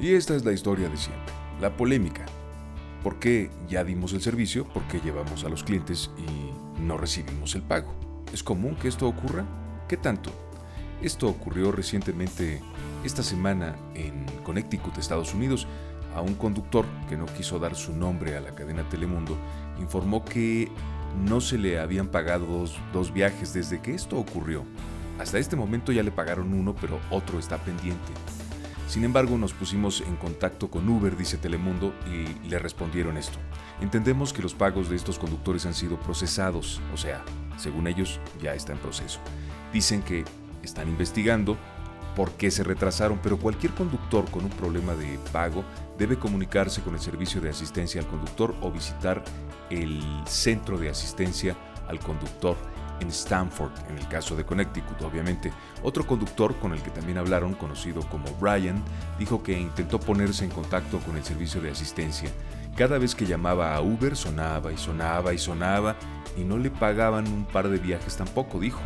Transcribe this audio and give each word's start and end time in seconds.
Y 0.00 0.14
esta 0.14 0.34
es 0.34 0.46
la 0.46 0.52
historia 0.52 0.88
de 0.88 0.96
siempre, 0.96 1.34
la 1.60 1.76
polémica. 1.76 2.24
¿Por 3.02 3.18
qué 3.18 3.50
ya 3.68 3.84
dimos 3.84 4.14
el 4.14 4.22
servicio? 4.22 4.66
¿Por 4.66 4.82
qué 4.84 4.98
llevamos 5.00 5.44
a 5.44 5.50
los 5.50 5.62
clientes 5.62 6.10
y 6.16 6.80
no 6.80 6.96
recibimos 6.96 7.54
el 7.54 7.60
pago? 7.60 7.94
¿Es 8.32 8.42
común 8.42 8.76
que 8.76 8.88
esto 8.88 9.06
ocurra? 9.06 9.44
¿Qué 9.88 9.98
tanto? 9.98 10.30
Esto 11.02 11.28
ocurrió 11.28 11.70
recientemente 11.70 12.62
esta 13.04 13.22
semana 13.22 13.76
en 13.94 14.24
Connecticut, 14.42 14.96
Estados 14.96 15.34
Unidos. 15.34 15.66
A 16.14 16.22
un 16.22 16.34
conductor 16.34 16.86
que 17.10 17.18
no 17.18 17.26
quiso 17.26 17.58
dar 17.58 17.74
su 17.74 17.94
nombre 17.94 18.36
a 18.36 18.40
la 18.40 18.54
cadena 18.54 18.88
Telemundo 18.88 19.36
informó 19.78 20.24
que 20.24 20.70
no 21.28 21.42
se 21.42 21.58
le 21.58 21.78
habían 21.78 22.08
pagado 22.08 22.46
dos, 22.46 22.78
dos 22.94 23.12
viajes 23.12 23.52
desde 23.52 23.82
que 23.82 23.94
esto 23.94 24.18
ocurrió. 24.18 24.64
Hasta 25.18 25.38
este 25.38 25.56
momento 25.56 25.92
ya 25.92 26.02
le 26.02 26.10
pagaron 26.10 26.54
uno, 26.54 26.74
pero 26.80 26.98
otro 27.10 27.38
está 27.38 27.58
pendiente. 27.58 28.12
Sin 28.90 29.04
embargo, 29.04 29.38
nos 29.38 29.52
pusimos 29.52 30.00
en 30.00 30.16
contacto 30.16 30.68
con 30.68 30.88
Uber, 30.88 31.16
dice 31.16 31.36
Telemundo, 31.36 31.94
y 32.12 32.48
le 32.48 32.58
respondieron 32.58 33.16
esto. 33.16 33.38
Entendemos 33.80 34.32
que 34.32 34.42
los 34.42 34.52
pagos 34.52 34.90
de 34.90 34.96
estos 34.96 35.16
conductores 35.16 35.64
han 35.64 35.74
sido 35.74 36.00
procesados, 36.00 36.80
o 36.92 36.96
sea, 36.96 37.24
según 37.56 37.86
ellos, 37.86 38.18
ya 38.42 38.52
está 38.52 38.72
en 38.72 38.80
proceso. 38.80 39.20
Dicen 39.72 40.02
que 40.02 40.24
están 40.64 40.88
investigando 40.88 41.56
por 42.16 42.32
qué 42.32 42.50
se 42.50 42.64
retrasaron, 42.64 43.20
pero 43.22 43.38
cualquier 43.38 43.72
conductor 43.74 44.28
con 44.28 44.46
un 44.46 44.50
problema 44.50 44.96
de 44.96 45.20
pago 45.30 45.62
debe 45.96 46.18
comunicarse 46.18 46.82
con 46.82 46.94
el 46.94 47.00
servicio 47.00 47.40
de 47.40 47.50
asistencia 47.50 48.00
al 48.00 48.08
conductor 48.08 48.56
o 48.60 48.72
visitar 48.72 49.22
el 49.70 50.02
centro 50.26 50.76
de 50.78 50.90
asistencia 50.90 51.56
al 51.86 52.00
conductor 52.00 52.56
en 53.00 53.08
Stanford, 53.08 53.72
en 53.88 53.98
el 53.98 54.08
caso 54.08 54.36
de 54.36 54.44
Connecticut, 54.44 55.00
obviamente. 55.02 55.52
Otro 55.82 56.06
conductor 56.06 56.56
con 56.58 56.72
el 56.72 56.82
que 56.82 56.90
también 56.90 57.18
hablaron, 57.18 57.54
conocido 57.54 58.02
como 58.08 58.26
Brian, 58.40 58.82
dijo 59.18 59.42
que 59.42 59.58
intentó 59.58 59.98
ponerse 59.98 60.44
en 60.44 60.50
contacto 60.50 60.98
con 61.00 61.16
el 61.16 61.24
servicio 61.24 61.60
de 61.60 61.70
asistencia. 61.70 62.30
Cada 62.76 62.98
vez 62.98 63.14
que 63.14 63.26
llamaba 63.26 63.74
a 63.74 63.80
Uber 63.80 64.16
sonaba 64.16 64.72
y 64.72 64.78
sonaba 64.78 65.34
y 65.34 65.38
sonaba 65.38 65.96
y 66.36 66.44
no 66.44 66.56
le 66.56 66.70
pagaban 66.70 67.26
un 67.26 67.44
par 67.44 67.68
de 67.68 67.78
viajes 67.78 68.16
tampoco, 68.16 68.60
dijo. 68.60 68.80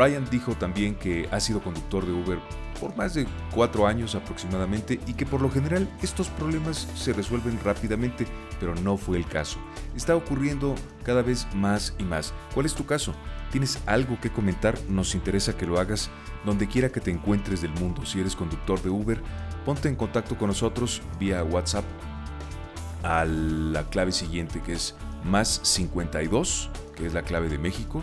Brian 0.00 0.24
dijo 0.30 0.54
también 0.54 0.94
que 0.94 1.28
ha 1.30 1.38
sido 1.40 1.60
conductor 1.60 2.06
de 2.06 2.12
Uber 2.12 2.38
por 2.80 2.96
más 2.96 3.12
de 3.12 3.26
cuatro 3.54 3.86
años 3.86 4.14
aproximadamente 4.14 4.98
y 5.06 5.12
que 5.12 5.26
por 5.26 5.42
lo 5.42 5.50
general 5.50 5.86
estos 6.02 6.28
problemas 6.28 6.88
se 6.94 7.12
resuelven 7.12 7.60
rápidamente, 7.62 8.26
pero 8.58 8.74
no 8.76 8.96
fue 8.96 9.18
el 9.18 9.26
caso. 9.26 9.58
Está 9.94 10.16
ocurriendo 10.16 10.74
cada 11.04 11.20
vez 11.20 11.46
más 11.54 11.94
y 11.98 12.04
más. 12.04 12.32
¿Cuál 12.54 12.64
es 12.64 12.72
tu 12.72 12.86
caso? 12.86 13.12
¿Tienes 13.50 13.78
algo 13.84 14.18
que 14.18 14.30
comentar? 14.30 14.74
Nos 14.88 15.14
interesa 15.14 15.54
que 15.54 15.66
lo 15.66 15.78
hagas 15.78 16.08
donde 16.46 16.66
quiera 16.66 16.88
que 16.88 17.00
te 17.00 17.10
encuentres 17.10 17.60
del 17.60 17.74
mundo. 17.74 18.06
Si 18.06 18.20
eres 18.20 18.34
conductor 18.34 18.80
de 18.80 18.88
Uber, 18.88 19.20
ponte 19.66 19.90
en 19.90 19.96
contacto 19.96 20.38
con 20.38 20.48
nosotros 20.48 21.02
vía 21.18 21.44
WhatsApp 21.44 21.84
a 23.02 23.26
la 23.26 23.82
clave 23.90 24.12
siguiente 24.12 24.62
que 24.62 24.72
es 24.72 24.94
más 25.24 25.60
52, 25.62 26.70
que 26.96 27.04
es 27.04 27.12
la 27.12 27.20
clave 27.20 27.50
de 27.50 27.58
México, 27.58 28.02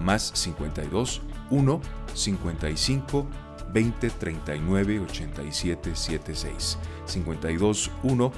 más 0.00 0.32
52 0.34 1.22
1 1.50 1.80
55 2.14 3.26
20 3.72 4.10
39 4.10 5.00
87 5.00 5.96
76 5.96 6.78
52 7.06 7.90
1 8.02 8.32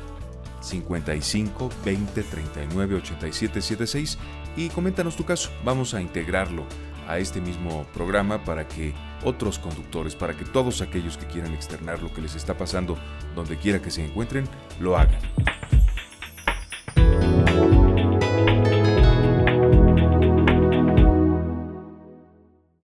55 0.61 1.71
20 1.85 2.23
39 2.23 2.95
87 2.97 3.63
76 3.63 4.19
y 4.57 4.69
coméntanos 4.71 5.17
tu 5.17 5.25
caso. 5.25 5.51
Vamos 5.65 5.95
a 5.95 6.01
integrarlo 6.01 6.65
a 7.07 7.19
este 7.19 7.41
mismo 7.41 7.87
programa 7.95 8.43
para 8.45 8.67
que 8.67 8.95
otros 9.25 9.59
conductores, 9.59 10.15
para 10.15 10.37
que 10.37 10.45
todos 10.45 10.81
aquellos 10.81 11.17
que 11.17 11.27
quieran 11.27 11.55
externar 11.55 12.03
lo 12.03 12.13
que 12.13 12.23
les 12.23 12.35
está 12.35 12.57
pasando 12.57 12.97
donde 13.35 13.57
quiera 13.57 13.81
que 13.81 13.91
se 13.91 14.05
encuentren, 14.05 14.49
lo 14.81 14.97
hagan. 14.97 15.21